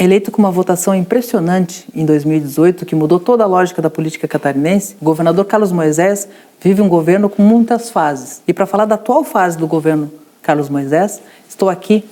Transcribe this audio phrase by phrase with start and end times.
[0.00, 4.96] Eleito com uma votação impressionante em 2018, que mudou toda a lógica da política catarinense,
[4.98, 6.26] o governador Carlos Moisés
[6.58, 8.40] vive um governo com muitas fases.
[8.48, 10.10] E para falar da atual fase do governo
[10.40, 12.02] Carlos Moisés, estou aqui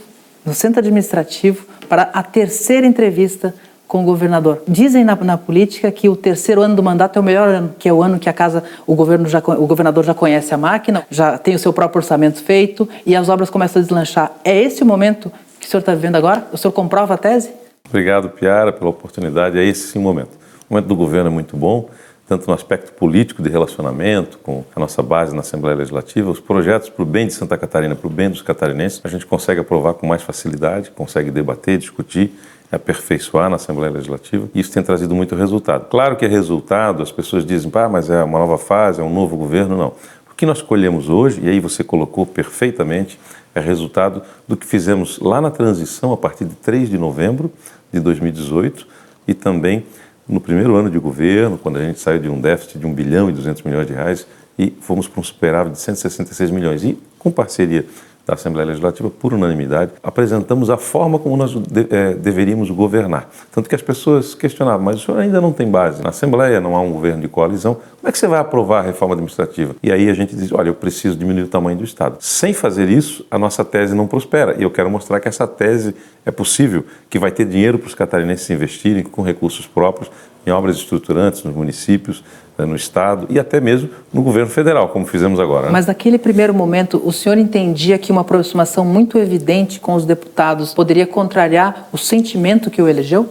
[0.44, 3.54] no centro administrativo para a terceira entrevista
[3.86, 4.62] com o governador.
[4.68, 7.88] Dizem na, na, política que o terceiro ano do mandato é o melhor ano, que
[7.88, 11.06] é o ano que a casa, o governo já, o governador já conhece a máquina,
[11.10, 14.32] já tem o seu próprio orçamento feito e as obras começam a deslanchar.
[14.44, 16.46] É esse o momento que o senhor está vivendo agora?
[16.52, 17.48] O senhor comprova a tese?
[17.88, 19.58] Obrigado, Piara, pela oportunidade.
[19.58, 20.36] É esse sim o momento.
[20.68, 21.88] O momento do governo é muito bom,
[22.26, 26.90] tanto no aspecto político de relacionamento com a nossa base na Assembleia Legislativa, os projetos
[26.90, 29.94] para o bem de Santa Catarina, para o bem dos catarinenses, a gente consegue aprovar
[29.94, 32.34] com mais facilidade, consegue debater, discutir,
[32.70, 35.86] aperfeiçoar na Assembleia Legislativa e isso tem trazido muito resultado.
[35.88, 39.12] Claro que é resultado, as pessoas dizem, ah, mas é uma nova fase, é um
[39.12, 39.92] novo governo, não.
[40.30, 43.18] O que nós colhemos hoje, e aí você colocou perfeitamente,
[43.58, 47.52] é resultado do que fizemos lá na transição a partir de 3 de novembro
[47.92, 48.86] de 2018
[49.26, 49.84] e também
[50.28, 53.30] no primeiro ano de governo, quando a gente saiu de um déficit de 1 bilhão
[53.30, 54.26] e 200 milhões de reais
[54.58, 56.84] e fomos para um superávit de 166 milhões.
[56.84, 57.86] E com parceria
[58.28, 63.30] da Assembleia Legislativa, por unanimidade, apresentamos a forma como nós de, é, deveríamos governar.
[63.50, 66.02] Tanto que as pessoas questionavam, mas o senhor ainda não tem base.
[66.02, 68.82] Na Assembleia não há um governo de coalizão, como é que você vai aprovar a
[68.82, 69.74] reforma administrativa?
[69.82, 72.18] E aí a gente diz, olha, eu preciso diminuir o tamanho do Estado.
[72.20, 74.54] Sem fazer isso, a nossa tese não prospera.
[74.58, 75.94] E eu quero mostrar que essa tese
[76.26, 80.10] é possível, que vai ter dinheiro para os catarinenses investirem com recursos próprios
[80.48, 82.24] em obras estruturantes nos municípios,
[82.56, 85.66] né, no Estado e até mesmo no governo federal, como fizemos agora.
[85.66, 85.72] Né?
[85.72, 90.74] Mas naquele primeiro momento, o senhor entendia que uma aproximação muito evidente com os deputados
[90.74, 93.28] poderia contrariar o sentimento que o elegeu?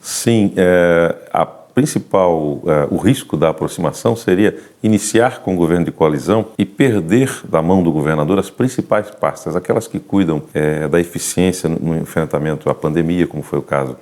[0.00, 5.90] Sim, é, a principal, é, o risco da aproximação seria iniciar com o governo de
[5.90, 11.00] coalizão e perder da mão do governador as principais pastas, aquelas que cuidam é, da
[11.00, 13.96] eficiência no enfrentamento à pandemia, como foi o caso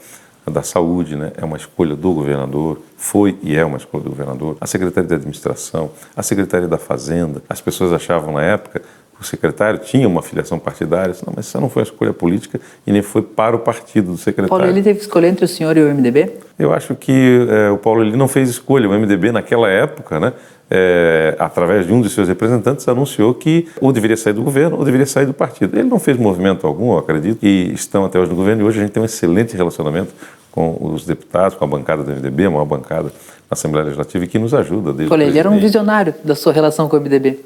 [0.51, 1.33] da saúde, né?
[1.37, 5.15] é uma escolha do governador, foi e é uma escolha do governador, a secretaria de
[5.15, 7.43] administração, a secretaria da fazenda.
[7.49, 11.61] As pessoas achavam na época que o secretário tinha uma filiação partidária, não, mas isso
[11.61, 14.49] não foi uma escolha política e nem foi para o partido do secretário.
[14.49, 16.33] Paulo, ele teve que escolher entre o senhor e o MDB?
[16.59, 18.89] Eu acho que é, o Paulo ele não fez escolha.
[18.89, 20.33] O MDB naquela época, né,
[20.75, 24.85] é, através de um de seus representantes, anunciou que ou deveria sair do governo ou
[24.87, 25.79] deveria sair do partido.
[25.79, 28.63] Ele não fez movimento algum, eu acredito, e estão até hoje no governo.
[28.63, 30.15] E hoje a gente tem um excelente relacionamento
[30.51, 34.27] com os deputados, com a bancada do MDB, a maior bancada na Assembleia Legislativa, e
[34.27, 34.95] que nos ajuda.
[34.95, 37.41] Desde Olha, ele era um visionário da sua relação com o MDB,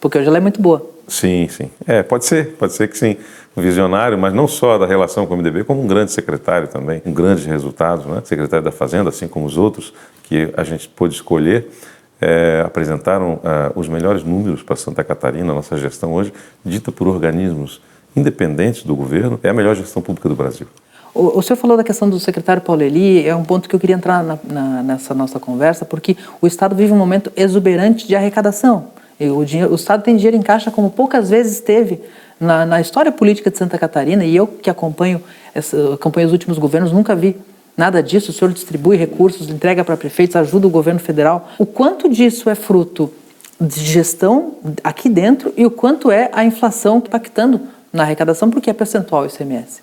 [0.00, 0.88] porque hoje ela é muito boa.
[1.08, 1.68] Sim, sim.
[1.88, 3.16] É, pode ser, pode ser que sim.
[3.56, 7.00] Um visionário, mas não só da relação com o MDB, como um grande secretário também,
[7.00, 8.22] com grandes resultados, né?
[8.24, 9.92] Secretário da Fazenda, assim como os outros
[10.22, 11.66] que a gente pôde escolher
[12.20, 13.40] é, apresentaram uh,
[13.74, 16.32] os melhores números para Santa Catarina, nossa gestão hoje,
[16.64, 17.80] dita por organismos
[18.14, 20.66] independentes do governo, é a melhor gestão pública do Brasil.
[21.14, 23.80] O, o senhor falou da questão do secretário Paulo Eli, é um ponto que eu
[23.80, 28.14] queria entrar na, na, nessa nossa conversa, porque o Estado vive um momento exuberante de
[28.14, 28.88] arrecadação.
[29.18, 32.00] O, dinheiro, o, Estado tem dinheiro em caixa como poucas vezes teve
[32.38, 35.20] na, na história política de Santa Catarina, e eu que acompanho,
[35.54, 37.36] essa, acompanho os últimos governos nunca vi
[37.80, 41.48] Nada disso, o senhor distribui recursos, entrega para prefeitos, ajuda o governo federal.
[41.58, 43.10] O quanto disso é fruto
[43.58, 47.58] de gestão aqui dentro e o quanto é a inflação impactando
[47.90, 49.80] na arrecadação, porque é percentual o ICMS?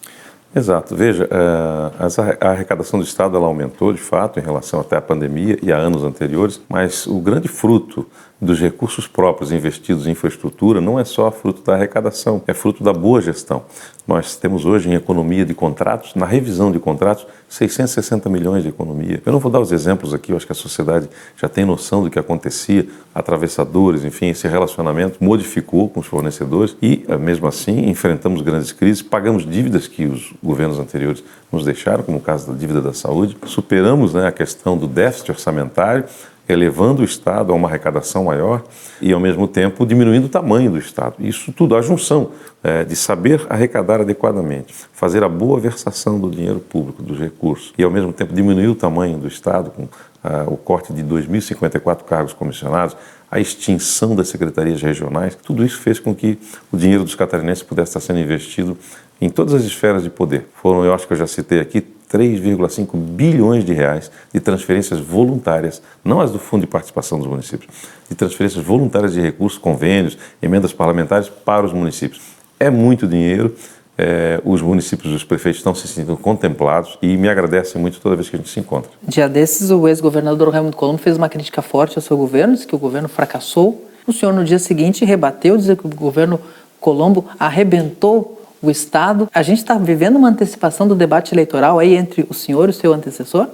[0.58, 0.96] Exato.
[0.96, 5.60] Veja, eh, a arrecadação do Estado ela aumentou de fato em relação até à pandemia
[5.62, 8.08] e a anos anteriores, mas o grande fruto
[8.40, 12.94] dos recursos próprios investidos em infraestrutura não é só fruto da arrecadação, é fruto da
[12.94, 13.64] boa gestão.
[14.08, 19.22] Nós temos hoje em economia de contratos, na revisão de contratos, 660 milhões de economia.
[19.26, 22.04] Eu não vou dar os exemplos aqui, eu acho que a sociedade já tem noção
[22.04, 27.90] do que acontecia, atravessadores, enfim, esse relacionamento modificou com os fornecedores e, eh, mesmo assim,
[27.90, 32.58] enfrentamos grandes crises, pagamos dívidas que os governos anteriores nos deixaram, como o caso da
[32.58, 36.06] dívida da saúde, superamos né, a questão do déficit orçamentário,
[36.50, 38.64] elevando o Estado a uma arrecadação maior
[39.02, 41.16] e, ao mesmo tempo, diminuindo o tamanho do Estado.
[41.20, 42.32] Isso tudo, a junção
[42.64, 47.84] é, de saber arrecadar adequadamente, fazer a boa versação do dinheiro público, dos recursos, e,
[47.84, 49.90] ao mesmo tempo, diminuir o tamanho do Estado com
[50.24, 52.96] ah, o corte de 2.054 cargos comissionados,
[53.30, 56.40] a extinção das secretarias regionais, tudo isso fez com que
[56.72, 58.78] o dinheiro dos catarinenses pudesse estar sendo investido
[59.20, 60.48] em todas as esferas de poder.
[60.56, 61.82] Foram, eu acho que eu já citei aqui,
[62.12, 67.70] 3,5 bilhões de reais de transferências voluntárias, não as do Fundo de Participação dos Municípios,
[68.10, 72.22] de transferências voluntárias de recursos, convênios, emendas parlamentares para os municípios.
[72.60, 73.54] É muito dinheiro,
[73.98, 78.30] é, os municípios, os prefeitos estão se sentindo contemplados e me agradecem muito toda vez
[78.30, 78.90] que a gente se encontra.
[79.04, 82.76] Dia desses, o ex-governador Raimundo Colombo fez uma crítica forte ao seu governo, disse que
[82.76, 83.86] o governo fracassou.
[84.06, 86.40] O senhor, no dia seguinte, rebateu, dizendo que o governo
[86.80, 89.30] Colombo arrebentou o Estado.
[89.34, 92.74] A gente está vivendo uma antecipação do debate eleitoral aí entre o senhor e o
[92.74, 93.48] seu antecessor?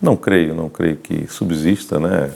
[0.00, 2.30] Não creio, não creio que subsista né,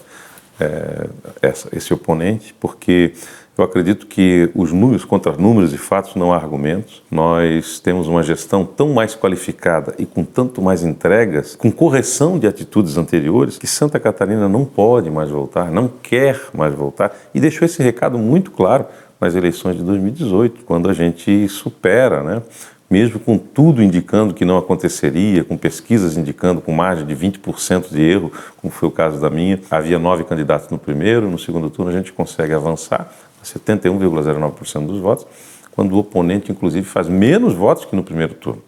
[0.61, 1.08] é,
[1.43, 3.12] essa, esse oponente, porque
[3.58, 7.03] eu acredito que os números contra números e fatos não há argumentos.
[7.11, 12.47] Nós temos uma gestão tão mais qualificada e com tanto mais entregas, com correção de
[12.47, 17.64] atitudes anteriores, que Santa Catarina não pode mais voltar, não quer mais voltar e deixou
[17.64, 18.85] esse recado muito claro
[19.21, 22.43] nas eleições de 2018, quando a gente supera, né?
[22.89, 28.01] mesmo com tudo indicando que não aconteceria, com pesquisas indicando com margem de 20% de
[28.01, 31.91] erro, como foi o caso da minha, havia nove candidatos no primeiro, no segundo turno
[31.91, 33.13] a gente consegue avançar
[33.45, 35.27] 71,09% dos votos,
[35.73, 38.62] quando o oponente, inclusive, faz menos votos que no primeiro turno,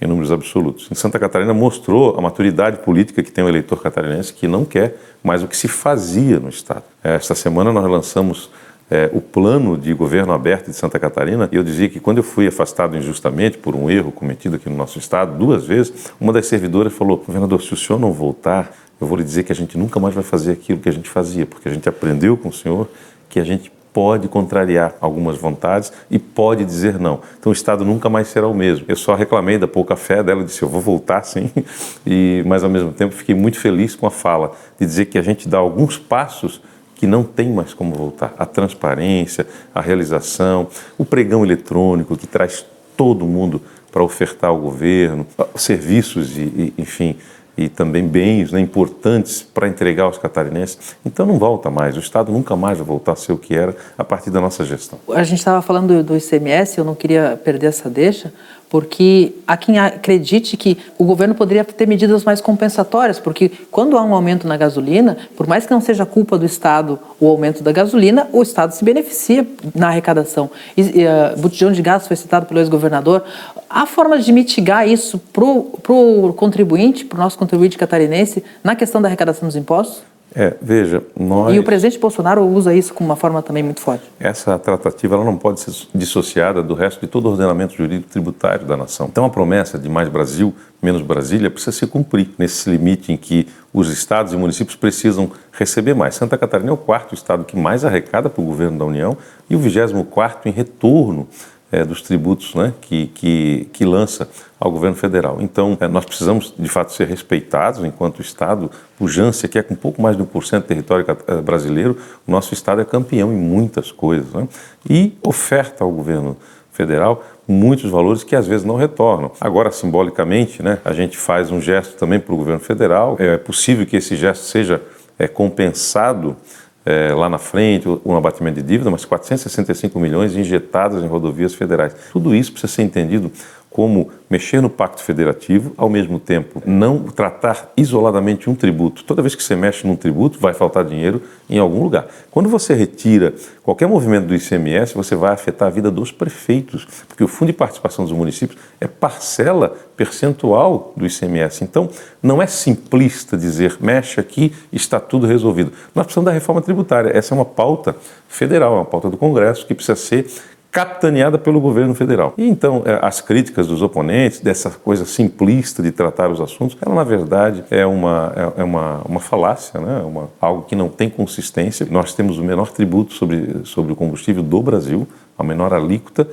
[0.00, 0.88] em números absolutos.
[0.90, 4.96] Em Santa Catarina mostrou a maturidade política que tem o eleitor catarinense que não quer
[5.22, 6.84] mais o que se fazia no Estado.
[7.02, 8.50] Esta semana nós lançamos
[8.90, 12.46] é, o plano de governo aberto de Santa Catarina, eu dizia que quando eu fui
[12.46, 16.92] afastado injustamente por um erro cometido aqui no nosso estado, duas vezes, uma das servidoras
[16.92, 20.00] falou: governador, se o senhor não voltar, eu vou lhe dizer que a gente nunca
[20.00, 22.88] mais vai fazer aquilo que a gente fazia, porque a gente aprendeu com o senhor
[23.28, 27.20] que a gente pode contrariar algumas vontades e pode dizer não.
[27.38, 28.84] Então o Estado nunca mais será o mesmo.
[28.88, 31.50] Eu só reclamei da pouca fé dela, disse eu vou voltar sim,
[32.06, 35.22] e mas ao mesmo tempo fiquei muito feliz com a fala de dizer que a
[35.22, 36.62] gente dá alguns passos
[36.98, 38.34] que não tem mais como voltar.
[38.36, 40.66] A transparência, a realização,
[40.98, 42.66] o pregão eletrônico que traz
[42.96, 47.16] todo mundo para ofertar ao governo, serviços e, e enfim,
[47.56, 50.96] e também bens né, importantes para entregar aos catarinenses.
[51.04, 53.74] Então não volta mais, o Estado nunca mais vai voltar a ser o que era
[53.96, 54.98] a partir da nossa gestão.
[55.12, 58.32] A gente estava falando do ICMS, eu não queria perder essa deixa,
[58.68, 64.02] porque há quem acredite que o governo poderia ter medidas mais compensatórias, porque quando há
[64.02, 67.72] um aumento na gasolina, por mais que não seja culpa do Estado o aumento da
[67.72, 70.50] gasolina, o Estado se beneficia na arrecadação.
[70.76, 73.24] E, uh, botijão de gás foi citado pelo ex-governador.
[73.68, 79.00] Há formas de mitigar isso para o contribuinte, para o nosso contribuinte catarinense, na questão
[79.00, 80.07] da arrecadação dos impostos?
[80.38, 81.52] É, veja, nós...
[81.52, 84.04] E o presidente Bolsonaro usa isso como uma forma também muito forte.
[84.20, 88.64] Essa tratativa ela não pode ser dissociada do resto de todo o ordenamento jurídico tributário
[88.64, 89.08] da nação.
[89.10, 93.48] Então a promessa de mais Brasil, menos Brasília precisa se cumprir nesse limite em que
[93.74, 96.14] os estados e municípios precisam receber mais.
[96.14, 99.16] Santa Catarina é o quarto estado que mais arrecada para o governo da União
[99.50, 101.26] e o vigésimo quarto em retorno
[101.70, 104.28] é, dos tributos né, que, que, que, lança
[104.58, 105.38] ao governo federal.
[105.40, 108.70] Então, é, nós precisamos, de fato, ser respeitados enquanto Estado.
[108.96, 112.54] Pujança, que é com um pouco mais de 1% do território é, brasileiro, o nosso
[112.54, 114.32] Estado é campeão em muitas coisas.
[114.32, 114.48] Né?
[114.88, 116.36] E oferta ao governo
[116.72, 119.32] federal muitos valores que às vezes não retornam.
[119.40, 123.16] Agora, simbolicamente, né, a gente faz um gesto também para o governo federal.
[123.18, 124.80] É possível que esse gesto seja
[125.18, 126.36] é, compensado
[126.84, 131.94] é, lá na frente, um abatimento de dívida, mas 465 milhões injetados em rodovias federais.
[132.12, 133.30] Tudo isso precisa ser entendido
[133.78, 139.04] como mexer no pacto federativo, ao mesmo tempo não tratar isoladamente um tributo.
[139.04, 142.08] Toda vez que você mexe num tributo, vai faltar dinheiro em algum lugar.
[142.28, 143.32] Quando você retira
[143.62, 147.52] qualquer movimento do ICMS, você vai afetar a vida dos prefeitos, porque o Fundo de
[147.52, 151.62] Participação dos Municípios é parcela percentual do ICMS.
[151.62, 151.88] Então,
[152.20, 155.72] não é simplista dizer mexe aqui, está tudo resolvido.
[155.94, 157.16] Nós precisamos da reforma tributária.
[157.16, 157.94] Essa é uma pauta
[158.26, 160.26] federal, é uma pauta do Congresso que precisa ser
[160.70, 162.34] capitaneada pelo governo federal.
[162.36, 166.94] E então é, as críticas dos oponentes dessa coisa simplista de tratar os assuntos, ela
[166.94, 170.00] na verdade é uma, é, é uma, uma falácia, né?
[170.00, 171.86] uma, algo que não tem consistência.
[171.90, 175.08] Nós temos o menor tributo sobre, sobre o combustível do Brasil,
[175.38, 176.28] a menor alíquota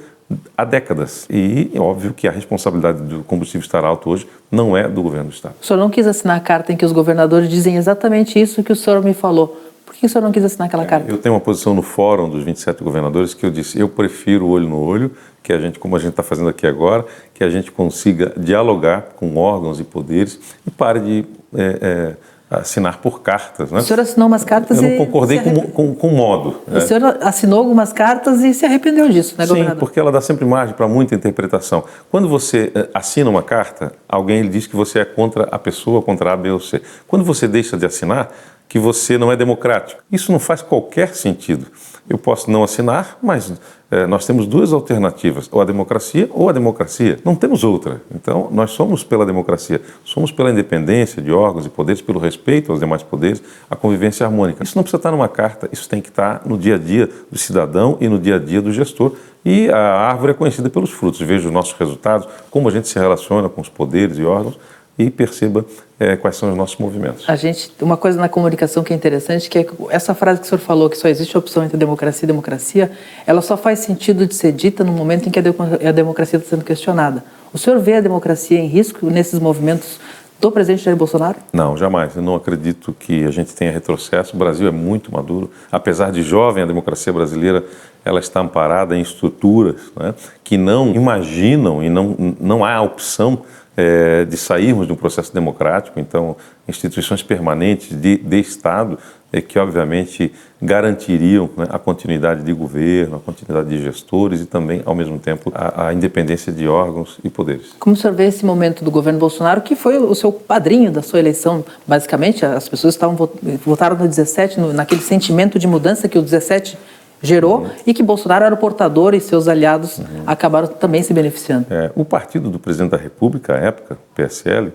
[0.57, 1.25] há décadas.
[1.29, 5.29] E é óbvio que a responsabilidade do combustível estar alto hoje não é do governo
[5.29, 5.55] do Estado.
[5.61, 8.71] O senhor não quis assinar a carta em que os governadores dizem exatamente isso que
[8.71, 11.09] o senhor me falou por que o senhor não quis assinar aquela carta?
[11.09, 14.67] Eu tenho uma posição no fórum dos 27 governadores que eu disse, eu prefiro olho
[14.67, 15.11] no olho,
[15.43, 19.09] que a gente, como a gente está fazendo aqui agora, que a gente consiga dialogar
[19.15, 21.25] com órgãos e poderes e pare de
[21.55, 22.15] é, é,
[22.49, 23.71] assinar por cartas.
[23.71, 23.79] Né?
[23.79, 24.93] O senhor assinou umas cartas eu e...
[24.93, 26.61] Eu não concordei com, com, com, o modo.
[26.67, 26.81] O é.
[26.81, 29.75] senhor assinou algumas cartas e se arrependeu disso, né, governador?
[29.75, 31.83] Sim, porque ela dá sempre margem para muita interpretação.
[32.09, 36.01] Quando você é, assina uma carta, alguém lhe diz que você é contra a pessoa,
[36.01, 36.81] contra A, B ou C.
[37.07, 38.31] Quando você deixa de assinar,
[38.67, 40.01] que você não é democrático.
[40.11, 41.67] Isso não faz qualquer sentido.
[42.07, 43.53] Eu posso não assinar, mas
[43.89, 47.17] é, nós temos duas alternativas: ou a democracia ou a democracia.
[47.23, 48.01] Não temos outra.
[48.13, 52.79] Então, nós somos pela democracia, somos pela independência de órgãos e poderes, pelo respeito aos
[52.79, 54.63] demais poderes, a convivência harmônica.
[54.63, 57.37] Isso não precisa estar numa carta, isso tem que estar no dia a dia do
[57.37, 59.13] cidadão e no dia a dia do gestor.
[59.43, 61.21] E a árvore é conhecida pelos frutos.
[61.21, 64.57] Veja os nossos resultados, como a gente se relaciona com os poderes e órgãos
[64.97, 65.65] e perceba
[65.99, 67.23] é, quais são os nossos movimentos.
[67.27, 70.49] A gente, uma coisa na comunicação que é interessante, que é essa frase que o
[70.49, 72.91] senhor falou, que só existe a opção entre democracia e democracia,
[73.25, 76.65] ela só faz sentido de ser dita no momento em que a democracia está sendo
[76.65, 77.23] questionada.
[77.53, 79.99] O senhor vê a democracia em risco nesses movimentos
[80.39, 81.37] do presidente Jair Bolsonaro?
[81.53, 82.15] Não, jamais.
[82.15, 84.35] Eu não acredito que a gente tenha retrocesso.
[84.35, 85.49] O Brasil é muito maduro.
[85.71, 87.63] Apesar de jovem, a democracia brasileira
[88.03, 93.41] ela está amparada em estruturas né, que não imaginam e não, não há opção
[93.77, 96.35] é, de sairmos de um processo democrático, então
[96.67, 98.97] instituições permanentes de, de Estado
[99.35, 104.81] é, que obviamente garantiriam né, a continuidade de governo, a continuidade de gestores e também,
[104.85, 107.73] ao mesmo tempo, a, a, independência de órgãos e poderes.
[107.77, 111.01] Como o senhor vê esse momento do governo Bolsonaro, que foi o seu padrinho da
[111.01, 111.65] sua eleição?
[111.85, 113.29] Basicamente, as pessoas estavam
[113.65, 116.77] votaram no 17, no, naquele sentimento de mudança que o 17
[117.21, 117.69] gerou uhum.
[117.85, 120.23] e que Bolsonaro era o portador e seus aliados uhum.
[120.25, 121.67] acabaram também se beneficiando.
[121.69, 124.71] É, o partido do presidente da República, à época, o PSL,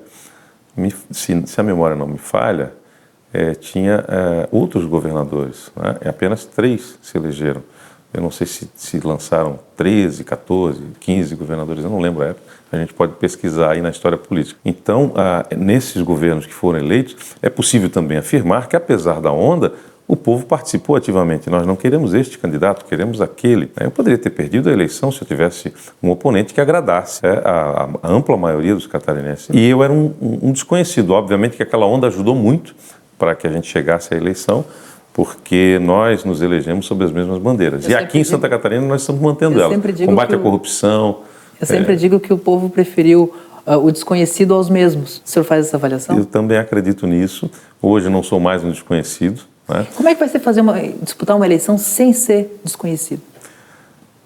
[0.76, 2.72] me, se, se, a memória não me falha,
[3.32, 5.96] é, tinha é, outros governadores, né?
[6.08, 7.62] apenas três se elegeram.
[8.12, 12.50] Eu não sei se, se lançaram 13, 14, 15 governadores, eu não lembro a época.
[12.72, 14.58] A gente pode pesquisar aí na história política.
[14.64, 15.12] Então,
[15.56, 19.74] nesses governos que foram eleitos, é possível também afirmar que, apesar da onda,
[20.10, 21.48] o povo participou ativamente.
[21.48, 23.70] Nós não queremos este candidato, queremos aquele.
[23.78, 27.88] Eu poderia ter perdido a eleição se eu tivesse um oponente que agradasse é, a,
[28.02, 29.50] a, ampla maioria dos catarinenses.
[29.52, 31.12] E eu era um, um desconhecido.
[31.12, 32.74] Obviamente que aquela onda ajudou muito
[33.16, 34.64] para que a gente chegasse à eleição,
[35.14, 37.84] porque nós nos elegemos sob as mesmas bandeiras.
[37.84, 39.72] Eu e aqui em Santa digo, Catarina nós estamos mantendo ela.
[40.06, 41.18] Combate à corrupção.
[41.60, 41.96] Eu sempre é...
[41.96, 43.32] digo que o povo preferiu
[43.64, 45.22] uh, o desconhecido aos mesmos.
[45.24, 46.18] O senhor faz essa avaliação?
[46.18, 47.48] Eu também acredito nisso.
[47.80, 49.48] Hoje não sou mais um desconhecido.
[49.70, 49.86] Né?
[49.94, 53.22] Como é que vai ser fazer uma, disputar uma eleição sem ser desconhecido?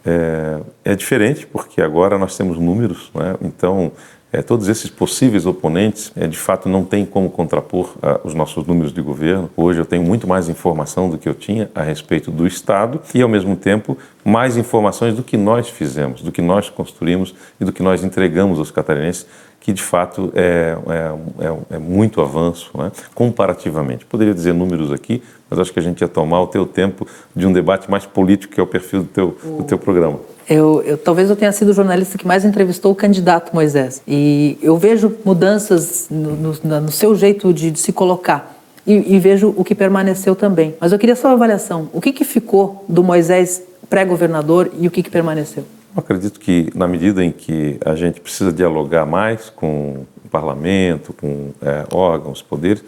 [0.05, 3.37] É, é diferente porque agora nós temos números, né?
[3.41, 3.93] então
[4.35, 8.67] é, todos esses possíveis oponentes, é, de fato, não tem como contrapor ah, os nossos
[8.67, 9.49] números de governo.
[9.57, 13.23] Hoje eu tenho muito mais informação do que eu tinha a respeito do Estado e,
[13.23, 17.73] ao mesmo tempo, mais informações do que nós fizemos, do que nós construímos e do
[17.73, 19.25] que nós entregamos aos catarinenses
[19.65, 22.93] que de fato é, é, é, é muito avanço, né?
[23.15, 24.05] comparativamente.
[24.05, 27.47] Poderia dizer números aqui, mas acho que a gente ia tomar o teu tempo de
[27.47, 30.21] um debate mais político, que é o perfil do teu, do teu programa.
[30.47, 34.03] Eu, eu, talvez eu tenha sido o jornalista que mais entrevistou o candidato Moisés.
[34.07, 38.55] E eu vejo mudanças no, no, no seu jeito de, de se colocar.
[38.87, 40.75] E, e, vejo o que permaneceu também.
[40.79, 41.89] Mas eu queria só uma avaliação.
[41.91, 45.65] O que, que ficou do Moisés pré-governador e o que, que permaneceu?
[45.95, 51.13] Eu acredito que, na medida em que a gente precisa dialogar mais com o parlamento,
[51.13, 52.83] com é, órgãos, poderes,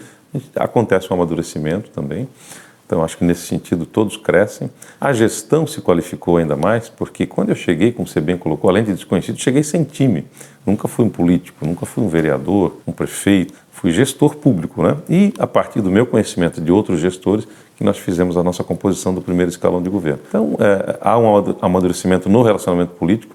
[0.56, 2.28] acontece um amadurecimento também.
[2.86, 4.70] Então, acho que nesse sentido todos crescem.
[5.00, 8.84] A gestão se qualificou ainda mais, porque quando eu cheguei, como você bem colocou, além
[8.84, 10.24] de desconhecido, cheguei sem time.
[10.64, 14.96] Nunca fui um político, nunca fui um vereador, um prefeito, fui gestor público, né?
[15.10, 19.12] E a partir do meu conhecimento de outros gestores, que nós fizemos a nossa composição
[19.12, 20.20] do primeiro escalão de governo.
[20.28, 23.34] Então, é, há um amadurecimento no relacionamento político,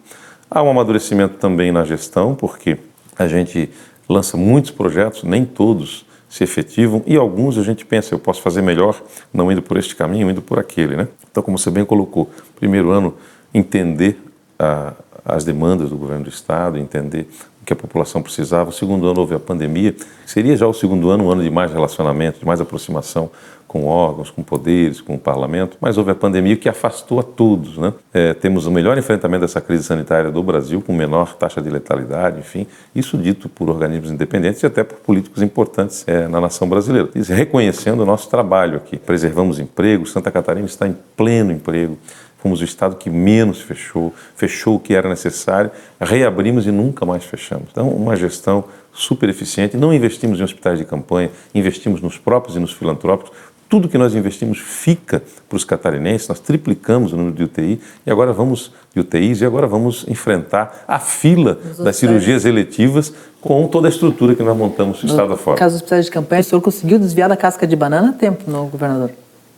[0.49, 2.79] há um amadurecimento também na gestão, porque
[3.19, 3.69] a gente
[4.07, 8.61] lança muitos projetos, nem todos se efetivam e alguns a gente pensa, eu posso fazer
[8.61, 11.09] melhor não indo por este caminho, indo por aquele, né?
[11.29, 13.15] Então, como você bem colocou, primeiro ano,
[13.53, 14.17] entender
[14.57, 14.93] a,
[15.25, 17.27] as demandas do governo do Estado, entender
[17.65, 18.69] que a população precisava.
[18.69, 19.95] O segundo ano houve a pandemia.
[20.25, 23.29] Seria já o segundo ano um ano de mais relacionamento, de mais aproximação
[23.71, 27.77] com órgãos, com poderes, com o parlamento, mas houve a pandemia que afastou a todos.
[27.77, 27.93] Né?
[28.13, 32.39] É, temos o melhor enfrentamento dessa crise sanitária do Brasil, com menor taxa de letalidade,
[32.39, 37.07] enfim, isso dito por organismos independentes e até por políticos importantes é, na nação brasileira.
[37.29, 38.97] reconhecendo o nosso trabalho aqui.
[38.97, 41.97] Preservamos emprego, Santa Catarina está em pleno emprego,
[42.41, 47.23] fomos o estado que menos fechou, fechou o que era necessário, reabrimos e nunca mais
[47.23, 47.67] fechamos.
[47.71, 49.77] Então, uma gestão super eficiente.
[49.77, 53.31] Não investimos em hospitais de campanha, investimos nos próprios e nos filantrópicos.
[53.69, 58.11] Tudo que nós investimos fica para os catarinenses, nós triplicamos o número de UTI e
[58.11, 63.87] agora vamos de UTIs e agora vamos enfrentar a fila das cirurgias eletivas com toda
[63.87, 65.55] a estrutura que nós montamos no estado afora.
[65.55, 68.13] No caso dos hospitais de campanha, o senhor conseguiu desviar da casca de banana a
[68.13, 69.11] tempo, não, governador?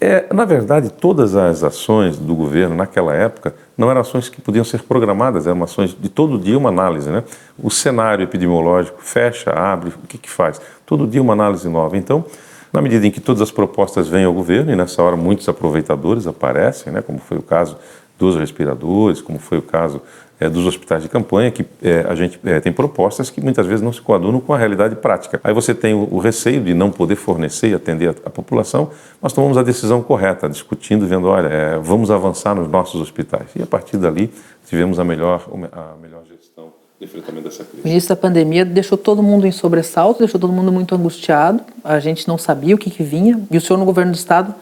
[0.06, 4.66] É, na verdade, todas as ações do governo naquela época não eram ações que podiam
[4.66, 7.10] ser programadas, eram ações de todo dia uma análise.
[7.10, 7.24] Né?
[7.58, 10.60] O cenário epidemiológico fecha, abre, o que, que faz?
[10.86, 11.96] Todo dia uma análise nova.
[11.96, 12.26] Então,
[12.74, 16.28] na medida em que todas as propostas vêm ao governo, e nessa hora muitos aproveitadores
[16.28, 17.78] aparecem, né, como foi o caso
[18.24, 20.02] dos respiradores, como foi o caso
[20.40, 23.82] é, dos hospitais de campanha, que é, a gente é, tem propostas que muitas vezes
[23.82, 25.40] não se coadunam com a realidade prática.
[25.44, 28.90] Aí você tem o, o receio de não poder fornecer e atender a, a, população,
[29.22, 33.48] nós tomamos a decisão correta, discutindo, vendo, olha, vamos avançar nos nossos hospitais.
[33.56, 34.32] E a partir dali
[34.68, 37.86] tivemos a melhor, a melhor gestão de enfrentamento dessa crise?
[37.86, 41.62] O início da pandemia deixou todo mundo em sobressalto, deixou todo mundo muito angustiado.
[41.84, 43.40] A gente não sabia o que, que vinha.
[43.50, 44.54] E o senhor, no governo do Estado,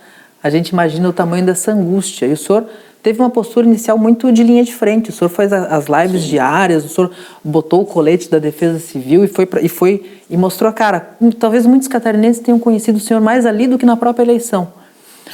[0.43, 2.25] a gente imagina o tamanho dessa angústia.
[2.25, 2.65] E o senhor
[3.03, 5.09] teve uma postura inicial muito de linha de frente.
[5.09, 6.29] O senhor faz as lives Sim.
[6.29, 7.11] diárias, o senhor
[7.43, 11.15] botou o colete da Defesa Civil e foi, pra, e foi e mostrou a cara.
[11.39, 14.67] Talvez muitos catarinenses tenham conhecido o senhor mais ali do que na própria eleição.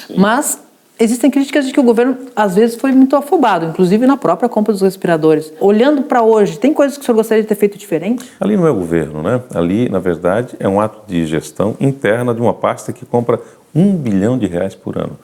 [0.08, 0.16] Sim.
[0.18, 0.60] Mas
[1.00, 4.74] existem críticas de que o governo às vezes foi muito afobado, inclusive na própria compra
[4.74, 5.52] dos respiradores.
[5.60, 8.26] Olhando para hoje, tem coisas que o senhor gostaria de ter feito diferente?
[8.40, 9.42] Ali não é o governo, né?
[9.54, 13.40] Ali, na verdade, é um ato de gestão interna de uma pasta que compra
[13.74, 15.18] um bilhão de reais por ano.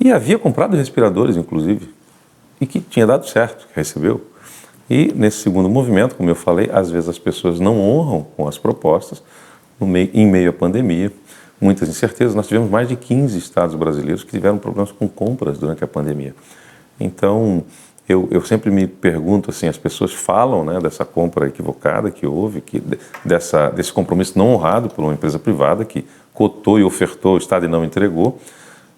[0.00, 1.88] E havia comprado respiradores, inclusive,
[2.60, 4.20] e que tinha dado certo, que recebeu.
[4.88, 8.58] E nesse segundo movimento, como eu falei, às vezes as pessoas não honram com as
[8.58, 9.22] propostas
[9.80, 11.12] meio, em meio à pandemia,
[11.60, 12.34] muitas incertezas.
[12.34, 16.34] Nós tivemos mais de 15 estados brasileiros que tiveram problemas com compras durante a pandemia.
[16.98, 17.64] Então,
[18.08, 22.60] eu, eu sempre me pergunto assim, as pessoas falam né, dessa compra equivocada que houve,
[22.60, 22.82] que,
[23.24, 27.68] dessa, desse compromisso não honrado por uma empresa privada que cotou e ofertou, o Estado
[27.68, 28.38] não entregou.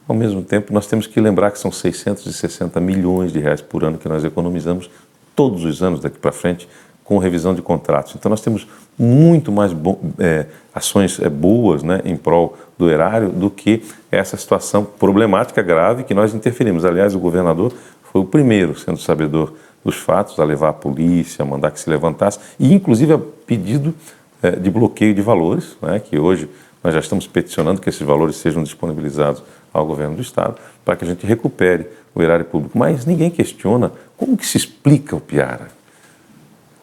[0.09, 3.99] Ao mesmo tempo, nós temos que lembrar que são 660 milhões de reais por ano
[3.99, 4.91] que nós economizamos
[5.35, 6.67] todos os anos daqui para frente
[7.05, 8.15] com revisão de contratos.
[8.17, 8.67] Então, nós temos
[8.99, 9.73] muito mais
[10.19, 16.05] é, ações é, boas né, em prol do erário do que essa situação problemática grave
[16.05, 16.85] que nós interferimos.
[16.85, 17.73] Aliás, o governador
[18.11, 19.53] foi o primeiro, sendo sabedor
[19.85, 23.95] dos fatos, a levar a polícia, a mandar que se levantasse, e inclusive a pedido
[24.43, 26.49] é, de bloqueio de valores, né, que hoje
[26.87, 31.05] nós já estamos peticionando que esses valores sejam disponibilizados ao governo do Estado para que
[31.05, 32.79] a gente recupere o erário público.
[32.79, 35.67] Mas ninguém questiona como que se explica o Piara.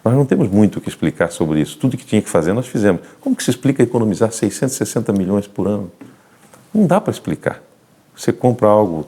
[0.04, 1.78] Nós não temos muito o que explicar sobre isso.
[1.78, 3.02] Tudo que tinha que fazer nós fizemos.
[3.22, 5.90] Como que se explica economizar 660 milhões por ano?
[6.74, 7.64] Não dá para explicar.
[8.14, 9.08] Você compra algo,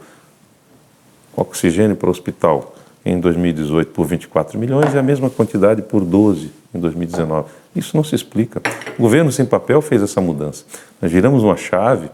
[1.36, 2.74] oxigênio para o hospital,
[3.04, 7.50] em 2018 por 24 milhões e a mesma quantidade por 12 em 2019.
[7.76, 8.62] Isso não se explica.
[8.98, 10.66] O governo sem papel fez essa mudança.
[11.02, 12.10] Nós viramos uma chave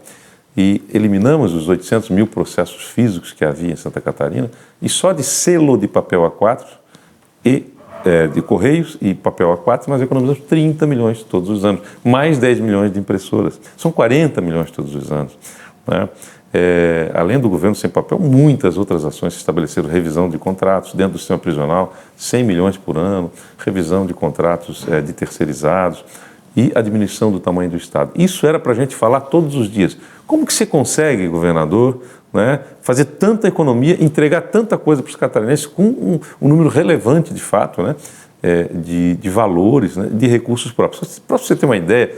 [0.55, 4.51] e eliminamos os 800 mil processos físicos que havia em Santa Catarina
[4.81, 6.65] e só de selo de papel A4
[7.45, 7.65] e
[8.03, 12.59] é, de correios e papel A4 nós economizamos 30 milhões todos os anos, mais 10
[12.59, 13.59] milhões de impressoras.
[13.77, 15.37] São 40 milhões todos os anos.
[15.87, 16.09] Né?
[16.53, 21.14] É, além do governo sem papel, muitas outras ações se estabeleceram, revisão de contratos dentro
[21.14, 26.03] do sistema prisional, 100 milhões por ano, revisão de contratos é, de terceirizados
[26.55, 28.11] e a diminuição do tamanho do Estado.
[28.16, 29.98] Isso era para a gente falar todos os dias.
[30.27, 32.01] Como que você consegue, governador,
[32.33, 37.33] né, fazer tanta economia, entregar tanta coisa para os catarinenses com um, um, número relevante,
[37.33, 37.96] de fato, né,
[38.44, 41.20] é, de, de, valores, né, de recursos próprios?
[41.20, 42.14] Para você ter uma ideia,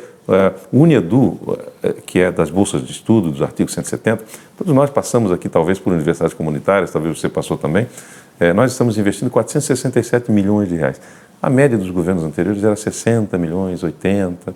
[0.71, 4.23] o UNEDU, uh, que é das bolsas de estudo, dos artigos 170,
[4.57, 8.97] todos nós passamos aqui, talvez por universidades comunitárias, talvez você passou também, uh, nós estamos
[8.97, 11.01] investindo 467 milhões de reais.
[11.41, 14.53] A média dos governos anteriores era 60 milhões, 80,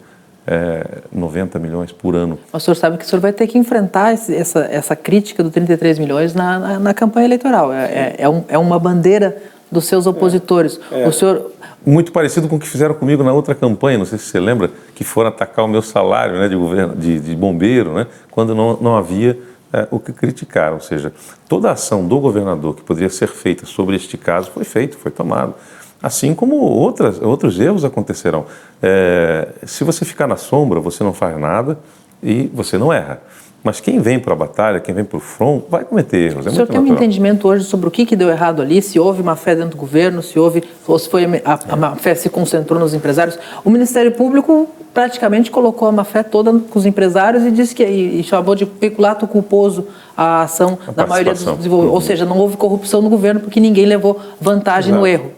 [0.47, 2.39] é, 90 milhões por ano.
[2.53, 5.51] O senhor sabe que o senhor vai ter que enfrentar esse, essa, essa crítica do
[5.51, 7.73] 33 milhões na, na, na campanha eleitoral.
[7.73, 9.35] É, é, é, um, é uma bandeira
[9.71, 10.79] dos seus opositores.
[10.91, 11.07] É, é.
[11.07, 11.51] o senhor
[11.85, 14.69] muito parecido com o que fizeram comigo na outra campanha, não sei se você lembra,
[14.93, 18.77] que foram atacar o meu salário né, de, governo, de, de bombeiro, né, quando não,
[18.81, 19.39] não havia
[19.71, 20.73] é, o que criticar.
[20.73, 21.13] Ou seja,
[21.47, 25.11] toda a ação do governador que poderia ser feita sobre este caso foi feita, foi
[25.11, 25.53] tomada.
[26.01, 28.45] Assim como outras, outros erros acontecerão.
[28.81, 31.79] É, se você ficar na sombra, você não faz nada
[32.21, 33.21] e você não erra.
[33.63, 36.45] Mas quem vem para a batalha, quem vem para o front, vai cometer erros.
[36.45, 36.83] É o senhor tem natural.
[36.83, 38.81] um entendimento hoje sobre o que, que deu errado ali?
[38.81, 41.95] Se houve má fé dentro do governo, se houve, ou se foi a, a má
[41.95, 43.37] fé se concentrou nos empresários?
[43.65, 47.83] O Ministério Público praticamente colocou a má fé toda com os empresários e disse que
[47.83, 51.93] e chamou de peculato culposo a ação a da maioria dos desenvolvedores.
[51.93, 55.01] Ou seja, não houve corrupção no governo porque ninguém levou vantagem Exato.
[55.01, 55.31] no erro.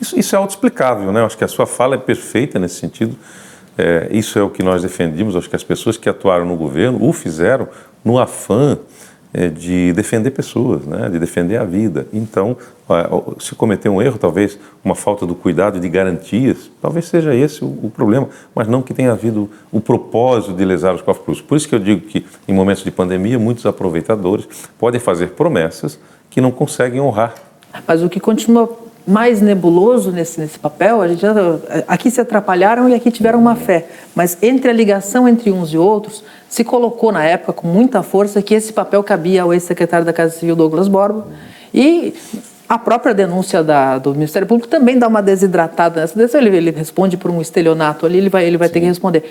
[0.00, 1.24] Isso, isso é autoexplicável, né?
[1.24, 3.16] Acho que a sua fala é perfeita nesse sentido.
[3.78, 5.36] É, isso é o que nós defendimos.
[5.36, 7.68] Acho que as pessoas que atuaram no governo o fizeram
[8.04, 8.78] no afã
[9.34, 11.10] é, de defender pessoas, né?
[11.10, 12.06] de defender a vida.
[12.10, 12.56] Então,
[13.38, 17.66] se cometer um erro, talvez uma falta do cuidado de garantias, talvez seja esse o,
[17.66, 21.68] o, problema, mas não que tenha havido o propósito de lesar os cofres Por isso
[21.68, 25.98] que eu digo que, em momentos de pandemia, muitos aproveitadores podem fazer promessas
[26.30, 27.34] que não conseguem honrar.
[27.86, 31.32] Mas o que continua mais nebuloso nesse, nesse papel, a gente já,
[31.86, 35.78] aqui se atrapalharam e aqui tiveram uma fé, mas entre a ligação entre uns e
[35.78, 40.12] outros, se colocou na época com muita força que esse papel cabia ao ex-secretário da
[40.12, 41.26] Casa Civil Douglas Borba
[41.72, 42.14] e
[42.68, 46.38] a própria denúncia da, do Ministério Público também dá uma desidratada nessa.
[46.38, 49.22] Ele, ele responde por um estelionato ali, ele vai, ele vai ter que responder.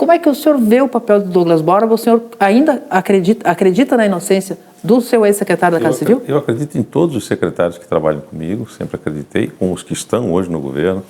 [0.00, 1.92] Como é que o senhor vê o papel do Douglas Borba?
[1.92, 6.22] O senhor ainda acredita, acredita na inocência do seu ex-secretário da Casa Civil?
[6.26, 10.32] Eu acredito em todos os secretários que trabalham comigo, sempre acreditei, com os que estão
[10.32, 11.02] hoje no governo.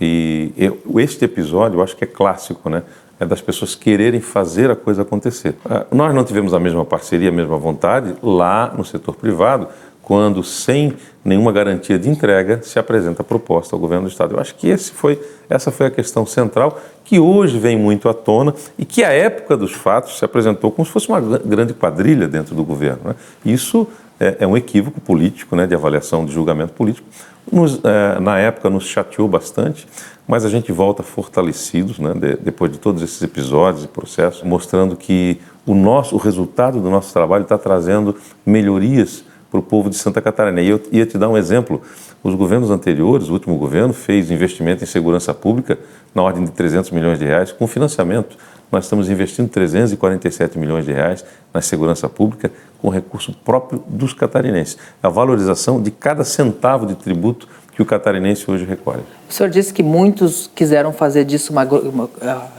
[0.00, 2.82] E eu, este episódio eu acho que é clássico, né?
[3.20, 5.54] É das pessoas quererem fazer a coisa acontecer.
[5.68, 9.68] Ah, nós não tivemos a mesma parceria, a mesma vontade lá no setor privado,
[10.02, 14.34] quando, sem nenhuma garantia de entrega, se apresenta a proposta ao governo do Estado.
[14.34, 18.54] Eu acho que foi, essa foi a questão central, que hoje vem muito à tona
[18.78, 22.54] e que, à época dos fatos, se apresentou como se fosse uma grande quadrilha dentro
[22.54, 23.00] do governo.
[23.04, 23.14] Né?
[23.44, 23.86] Isso
[24.18, 27.06] é, é, um equívoco político, né, de avaliação, de julgamento político.
[27.50, 29.88] Nos, é, na época nos chateou bastante,
[30.28, 34.94] mas a gente volta fortalecidos, né, de, depois de todos esses episódios e processos, mostrando
[34.94, 39.96] que o nosso, o resultado do nosso trabalho está trazendo melhorias para o povo de
[39.96, 40.60] Santa Catarina.
[40.60, 41.82] E eu ia te dar um exemplo.
[42.22, 45.78] Os governos anteriores, o último governo, fez investimento em segurança pública
[46.14, 48.36] na ordem de 300 milhões de reais com financiamento.
[48.70, 54.78] Nós estamos investindo 347 milhões de reais na segurança pública com recurso próprio dos catarinenses.
[55.02, 59.02] A valorização de cada centavo de tributo que o catarinense hoje recolhe.
[59.28, 62.10] O senhor disse que muitos quiseram fazer disso uma, uma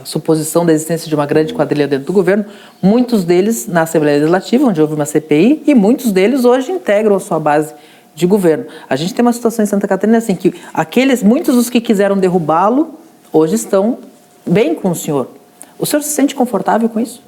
[0.04, 2.44] suposição da existência de uma grande quadrilha dentro do governo,
[2.82, 7.20] muitos deles na Assembleia Legislativa, onde houve uma CPI, e muitos deles hoje integram a
[7.20, 7.74] sua base
[8.14, 8.66] de governo.
[8.88, 12.16] A gente tem uma situação em Santa Catarina assim, que aqueles, muitos dos que quiseram
[12.16, 12.94] derrubá-lo,
[13.32, 13.98] hoje estão
[14.46, 15.28] bem com o senhor.
[15.78, 17.22] O senhor se sente confortável com isso?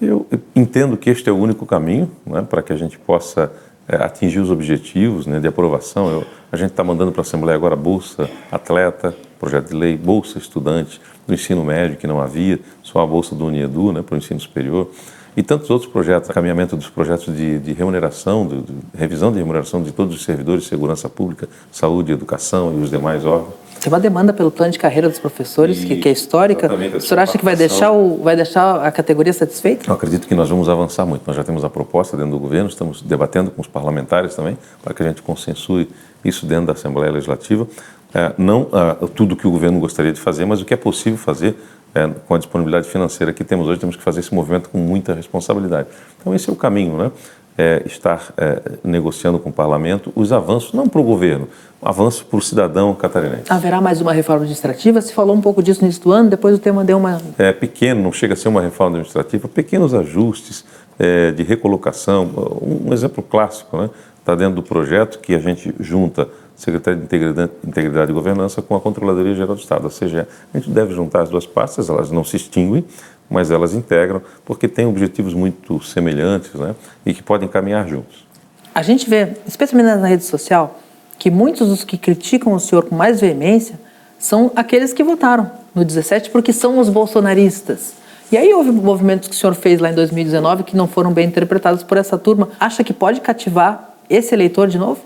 [0.00, 3.52] Eu entendo que este é o único caminho né, para que a gente possa
[3.90, 6.08] é, atingir os objetivos né, de aprovação.
[6.08, 10.38] Eu, a gente está mandando para a Assembleia agora Bolsa Atleta, projeto de lei, Bolsa
[10.38, 14.18] Estudante do ensino médio, que não havia, só a Bolsa do Uniedu né, para o
[14.18, 14.88] ensino superior,
[15.36, 19.82] e tantos outros projetos, caminhamento dos projetos de, de remuneração, de, de, revisão de remuneração
[19.82, 23.54] de todos os servidores de segurança pública, saúde, educação e os demais órgãos.
[23.80, 26.70] Tem uma demanda pelo plano de carreira dos professores, que, que, é histórica.
[26.94, 29.88] O senhor acha que vai deixar, o, vai deixar a categoria satisfeita?
[29.88, 31.22] Eu acredito que nós vamos avançar muito.
[31.26, 34.92] Nós já temos a proposta dentro do governo, estamos debatendo com os parlamentares também, para
[34.92, 35.88] que a gente consensue
[36.22, 37.66] isso dentro da Assembleia Legislativa.
[38.14, 41.18] É, não é, tudo que o governo gostaria de fazer, mas o que é possível
[41.18, 41.56] fazer
[41.94, 45.14] é, com a disponibilidade financeira que temos hoje, temos que fazer esse movimento com muita
[45.14, 45.88] responsabilidade.
[46.20, 47.10] Então, esse é o caminho, né?
[47.56, 51.48] É, estar é, negociando com o parlamento os avanços, não para o governo,
[51.82, 53.44] avanços para o cidadão catarinense.
[53.48, 55.00] Haverá mais uma reforma administrativa?
[55.00, 57.20] Se falou um pouco disso no início do ano, depois o tema deu uma.
[57.38, 60.64] É pequeno, não chega a ser uma reforma administrativa, pequenos ajustes
[60.98, 62.30] é, de recolocação.
[62.62, 63.90] Um exemplo clássico, né?
[64.18, 66.28] Está dentro do projeto que a gente junta
[66.60, 70.58] Secretaria de Integridade, Integridade e Governança com a Controladoria Geral do Estado, ou seja, a
[70.58, 72.84] gente deve juntar as duas partes, elas não se extinguem,
[73.30, 76.74] mas elas integram, porque têm objetivos muito semelhantes né,
[77.06, 78.26] e que podem caminhar juntos.
[78.74, 80.80] A gente vê, especialmente na rede social,
[81.18, 83.78] que muitos dos que criticam o senhor com mais veemência
[84.18, 87.94] são aqueles que votaram no 17 porque são os bolsonaristas.
[88.32, 91.26] E aí houve movimentos que o senhor fez lá em 2019 que não foram bem
[91.26, 92.48] interpretados por essa turma.
[92.58, 95.00] Acha que pode cativar esse eleitor de novo?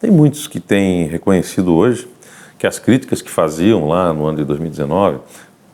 [0.00, 2.08] Tem muitos que têm reconhecido hoje
[2.58, 5.18] que as críticas que faziam lá no ano de 2019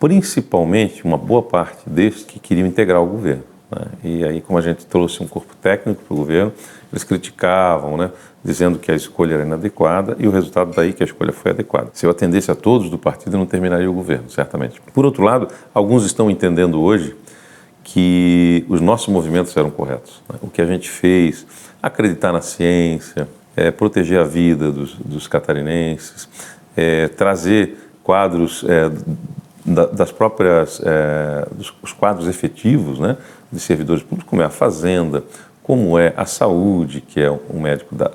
[0.01, 3.45] principalmente uma boa parte destes que queriam integrar o governo.
[3.71, 3.87] Né?
[4.03, 6.53] E aí, como a gente trouxe um corpo técnico para o governo,
[6.93, 8.11] eles criticavam, né?
[8.43, 11.91] dizendo que a escolha era inadequada e o resultado daí que a escolha foi adequada.
[11.93, 14.81] Se eu atendesse a todos do partido, eu não terminaria o governo, certamente.
[14.95, 17.15] Por outro lado, alguns estão entendendo hoje
[17.83, 20.23] que os nossos movimentos eram corretos.
[20.29, 20.39] Né?
[20.43, 21.47] O que a gente fez,
[21.83, 26.29] acreditar na ciência, é, proteger a vida dos, dos catarinenses,
[26.77, 28.91] é, trazer quadros é,
[29.69, 33.17] das próprias é, dos, os quadros efetivos né,
[33.53, 35.23] de servidores públicos, como é a fazenda,
[35.63, 38.11] como é a saúde, que é um médico da,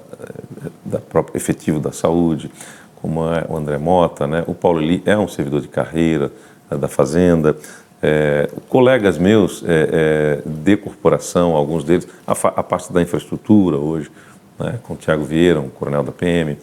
[0.84, 2.50] da própria efetivo da saúde,
[2.96, 6.32] como é o André Mota, né, o Paulo Eli é um servidor de carreira
[6.72, 7.56] é, da fazenda,
[8.02, 14.12] é, colegas meus é, é, de corporação, alguns deles, a, a parte da infraestrutura hoje,
[14.60, 16.58] né, com o Tiago Vieira, um coronel da PM,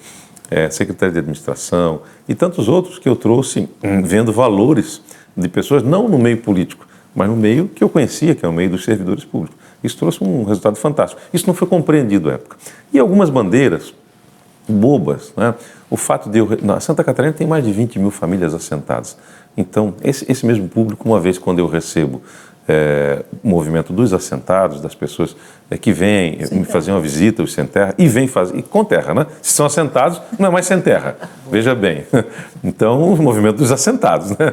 [0.51, 5.01] é, secretário de administração e tantos outros que eu trouxe hum, vendo valores
[5.37, 8.53] de pessoas, não no meio político, mas no meio que eu conhecia, que é o
[8.53, 9.57] meio dos servidores públicos.
[9.83, 11.21] Isso trouxe um resultado fantástico.
[11.33, 12.57] Isso não foi compreendido à época.
[12.93, 13.95] E algumas bandeiras
[14.69, 15.55] bobas, né?
[15.89, 16.49] o fato de eu...
[16.63, 19.17] Na Santa Catarina tem mais de 20 mil famílias assentadas.
[19.57, 22.23] Então, esse, esse mesmo público, uma vez quando eu recebo
[22.69, 25.35] é, o movimento dos assentados, das pessoas
[25.71, 28.85] é, que vêm me fazer uma visita, os sem terra, e vêm fazer, e com
[28.85, 29.27] terra, né?
[29.43, 31.17] Se são assentados, não é mais sem terra,
[31.51, 32.05] veja bem.
[32.63, 34.53] Então, o movimento dos assentados, né?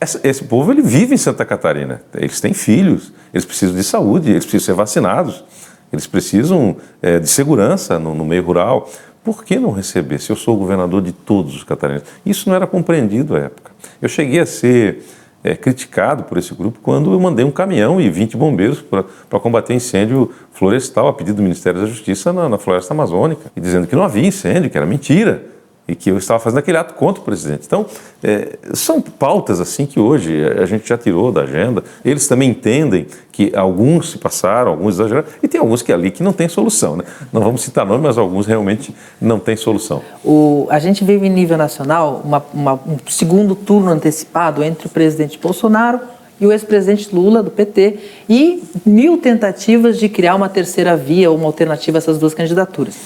[0.00, 4.32] Esse, esse, povo, ele vive em Santa Catarina, eles têm filhos, eles precisam de saúde,
[4.32, 5.44] eles precisam ser vacinados,
[5.92, 8.90] eles precisam é, de segurança no, no meio rural.
[9.22, 12.08] Por que não receber, se eu sou o governador de todos os catarinenses?
[12.26, 13.70] Isso não era compreendido à época.
[14.02, 15.02] Eu cheguei a ser
[15.44, 19.74] é, criticado por esse grupo quando eu mandei um caminhão e 20 bombeiros para combater
[19.74, 23.94] incêndio florestal a pedido do Ministério da Justiça na, na, floresta amazônica, e dizendo que
[23.94, 25.53] não havia incêndio, que era mentira.
[25.86, 27.64] E que eu estava fazendo aquele ato contra o presidente.
[27.66, 27.84] Então,
[28.22, 31.84] é, são pautas assim que hoje a gente já tirou da agenda.
[32.04, 36.22] Eles também entendem que alguns se passaram, alguns exageraram, e tem alguns que ali que
[36.22, 36.96] não tem solução.
[36.96, 37.04] Né?
[37.32, 40.00] Não vamos citar nomes, mas alguns realmente não têm solução.
[40.24, 44.90] O, a gente vive em nível nacional uma, uma, um segundo turno antecipado entre o
[44.90, 46.00] presidente Bolsonaro
[46.40, 51.46] e o ex-presidente Lula, do PT, e mil tentativas de criar uma terceira via, uma
[51.46, 52.96] alternativa a essas duas candidaturas.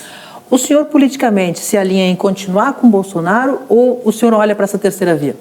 [0.51, 4.79] O senhor politicamente se alinha em continuar com Bolsonaro ou o senhor olha para essa
[4.79, 5.37] terceira via?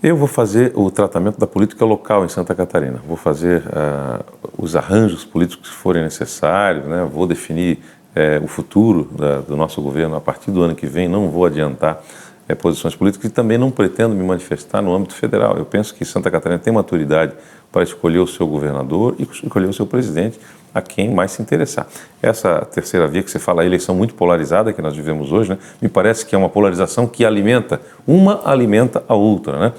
[0.00, 3.00] Eu vou fazer o tratamento da política local em Santa Catarina.
[3.04, 4.24] Vou fazer uh,
[4.56, 7.08] os arranjos políticos que forem necessários, né?
[7.12, 7.80] vou definir
[8.14, 11.08] uh, o futuro da, do nosso governo a partir do ano que vem.
[11.08, 12.00] Não vou adiantar
[12.48, 15.58] uh, posições políticas e também não pretendo me manifestar no âmbito federal.
[15.58, 17.32] Eu penso que Santa Catarina tem maturidade
[17.72, 20.38] para escolher o seu governador e escolher o seu presidente
[20.74, 21.86] a quem mais se interessar.
[22.22, 25.58] Essa terceira via que você fala, a eleição muito polarizada que nós vivemos hoje, né,
[25.80, 29.58] me parece que é uma polarização que alimenta, uma alimenta a outra.
[29.58, 29.72] Né?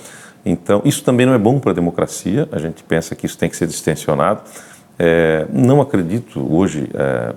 [0.45, 3.49] Então, isso também não é bom para a democracia, a gente pensa que isso tem
[3.49, 4.41] que ser distensionado.
[4.97, 7.33] É, não acredito hoje é,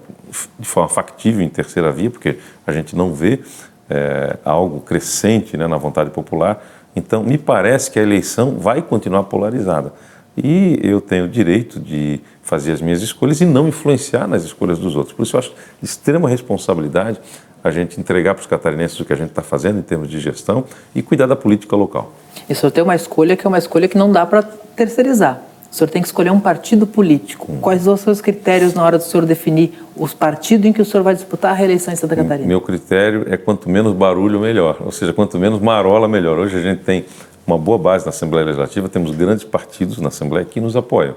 [0.59, 3.41] de forma factível em terceira via, porque a gente não vê
[3.89, 6.65] é, algo crescente né, na vontade popular.
[6.95, 9.93] Então, me parece que a eleição vai continuar polarizada
[10.37, 14.79] e eu tenho o direito de fazer as minhas escolhas e não influenciar nas escolhas
[14.79, 15.15] dos outros.
[15.15, 17.21] Por isso eu acho de extrema responsabilidade
[17.65, 20.19] a gente entregar para os catarinenses o que a gente está fazendo em termos de
[20.19, 22.13] gestão e cuidar da política local.
[22.49, 25.41] E o senhor tem uma escolha que é uma escolha que não dá para terceirizar.
[25.71, 27.51] O senhor tem que escolher um partido político.
[27.51, 27.59] Hum.
[27.61, 30.85] Quais são os seus critérios na hora do senhor definir os partidos em que o
[30.85, 32.47] senhor vai disputar a reeleição em Santa Catarina?
[32.47, 34.77] Meu critério é quanto menos barulho, melhor.
[34.81, 36.39] Ou seja, quanto menos marola, melhor.
[36.39, 37.07] Hoje a gente tem
[37.47, 41.15] uma boa base na Assembleia Legislativa, temos grandes partidos na Assembleia que nos apoiam.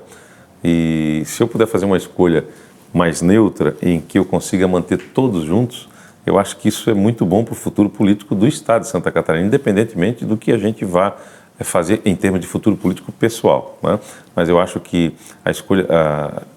[0.68, 2.44] E se eu puder fazer uma escolha
[2.92, 5.88] mais neutra, em que eu consiga manter todos juntos,
[6.26, 9.12] eu acho que isso é muito bom para o futuro político do Estado de Santa
[9.12, 11.16] Catarina, independentemente do que a gente vá
[11.64, 13.78] fazer em termos de futuro político pessoal.
[13.82, 14.00] Né?
[14.36, 15.14] Mas eu acho que
[15.44, 15.88] a escolha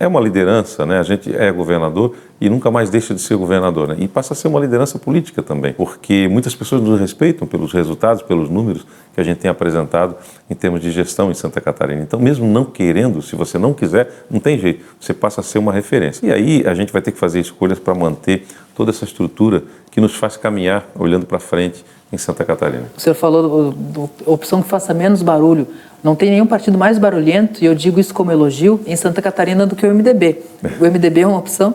[0.00, 0.98] é uma liderança, né?
[0.98, 3.88] a gente é governador e nunca mais deixa de ser governador.
[3.88, 3.96] Né?
[4.00, 8.22] E passa a ser uma liderança política também, porque muitas pessoas nos respeitam pelos resultados,
[8.22, 8.84] pelos números
[9.14, 10.16] que a gente tem apresentado
[10.50, 12.02] em termos de gestão em Santa Catarina.
[12.02, 15.58] Então, mesmo não querendo, se você não quiser, não tem jeito, você passa a ser
[15.58, 16.26] uma referência.
[16.26, 18.44] E aí a gente vai ter que fazer escolhas para manter
[18.78, 22.84] toda essa estrutura que nos faz caminhar olhando para frente em Santa Catarina.
[22.96, 25.66] O senhor falou da opção que faça menos barulho.
[26.02, 29.66] Não tem nenhum partido mais barulhento, e eu digo isso como elogio, em Santa Catarina
[29.66, 30.42] do que o MDB.
[30.80, 31.74] O MDB é uma opção?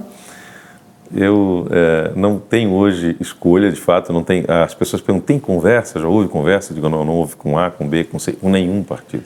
[1.14, 6.00] Eu é, não tenho hoje escolha, de fato, não tem, as pessoas perguntam, tem conversa?
[6.00, 6.72] Já houve conversa?
[6.72, 9.26] Eu digo, não, não houve com A, com B, com C, com nenhum partido.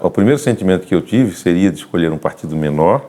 [0.00, 3.04] O primeiro sentimento que eu tive seria de escolher um partido menor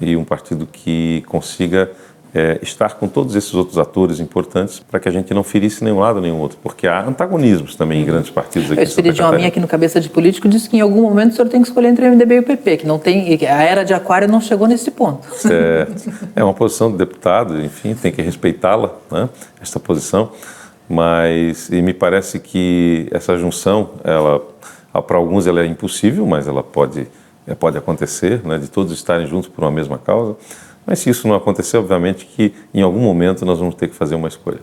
[0.00, 1.88] e um partido que consiga
[2.34, 5.98] é, estar com todos esses outros atores importantes para que a gente não ferisse nenhum
[5.98, 8.80] lado nem outro, porque há antagonismos também em grandes partidos aqui.
[8.80, 11.32] Eu esperi de uma minha aqui no Cabeça de Político disse que em algum momento
[11.32, 13.62] o senhor tem que escolher entre o MDB e o PP, que não tem, a
[13.62, 15.28] era de aquário não chegou nesse ponto.
[15.50, 15.86] É,
[16.36, 19.28] é uma posição do deputado, enfim, tem que respeitá-la, né,
[19.60, 20.32] esta posição,
[20.88, 24.40] mas e me parece que essa junção, ela
[25.06, 27.06] para alguns ela é impossível, mas ela pode,
[27.58, 30.36] pode acontecer, né, de todos estarem juntos por uma mesma causa.
[30.86, 34.14] Mas se isso não acontecer, obviamente que em algum momento nós vamos ter que fazer
[34.14, 34.60] uma escolha.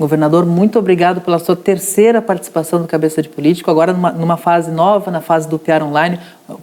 [0.00, 4.70] Governador, muito obrigado pela sua terceira participação no Cabeça de Político, agora numa, numa, fase
[4.70, 6.18] nova, na fase do PR Online.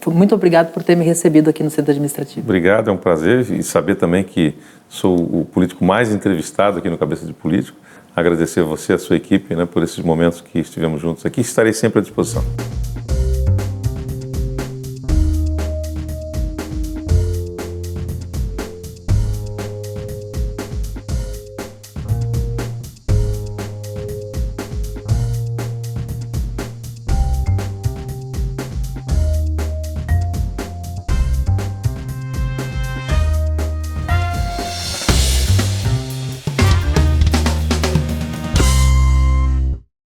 [0.08, 2.40] Muito obrigado por ter me recebido aqui no Centro Administrativo.
[2.40, 4.54] Obrigado, é um prazer e saber também que
[4.88, 7.78] sou o político mais entrevistado aqui no Cabeça de Político.
[8.16, 11.40] Agradecer a você e a sua equipe né, por esses momentos que estivemos juntos aqui.
[11.40, 12.42] Estarei sempre à disposição.